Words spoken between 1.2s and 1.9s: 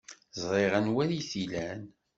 t-ilan.